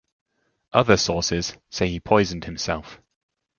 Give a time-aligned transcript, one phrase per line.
[0.73, 2.99] Other sources say he poisoned himself.